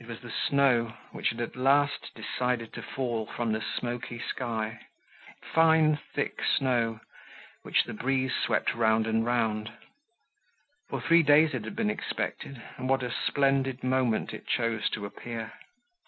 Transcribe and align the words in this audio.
It 0.00 0.08
was 0.08 0.18
the 0.20 0.32
snow, 0.32 0.94
which 1.12 1.28
had 1.28 1.40
at 1.40 1.54
last 1.54 2.10
decided 2.16 2.72
to 2.72 2.82
fall 2.82 3.24
from 3.26 3.52
the 3.52 3.60
smoky 3.62 4.18
sky—fine 4.18 5.96
thick 6.12 6.42
snow, 6.44 6.98
which 7.62 7.84
the 7.84 7.94
breeze 7.94 8.34
swept 8.34 8.74
round 8.74 9.06
and 9.06 9.24
round. 9.24 9.70
For 10.88 11.00
three 11.00 11.22
days 11.22 11.54
it 11.54 11.62
had 11.62 11.76
been 11.76 11.88
expected 11.88 12.60
and 12.78 12.88
what 12.88 13.04
a 13.04 13.12
splendid 13.12 13.84
moment 13.84 14.34
it 14.34 14.48
chose 14.48 14.90
to 14.90 15.06
appear. 15.06 15.52